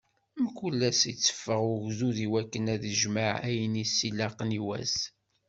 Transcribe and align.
Mkul 0.43 0.79
ass 0.89 1.01
ad 1.09 1.11
itteffeɣ 1.13 1.61
ugdud 1.75 2.17
iwakken 2.25 2.65
ad 2.73 2.79
d-ijmeɛ 2.83 3.31
ayen 3.49 3.81
i 3.83 3.85
s-ilaqen 3.87 4.57
i 4.59 4.61
wass. 4.67 4.95